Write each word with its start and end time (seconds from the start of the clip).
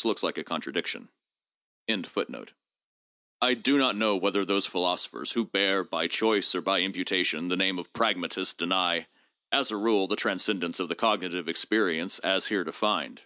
2 0.00 0.14
I 3.42 3.54
do 3.54 3.78
not 3.78 3.96
know 3.96 4.16
whether 4.16 4.44
those 4.44 4.64
philosophers 4.64 5.32
who 5.32 5.44
bear 5.44 5.82
by 5.82 6.06
choice 6.06 6.54
or 6.54 6.60
by 6.60 6.82
imputation 6.82 7.48
the 7.48 7.56
name 7.56 7.80
of 7.80 7.92
pragmatists 7.92 8.54
deny, 8.54 9.08
as 9.50 9.72
a 9.72 9.76
rule, 9.76 10.06
the 10.06 10.14
tran 10.14 10.36
scendence 10.40 10.78
of 10.78 10.88
the 10.88 10.94
cognitive 10.94 11.48
experience 11.48 12.20
as 12.20 12.46
here 12.46 12.62
defined. 12.62 13.22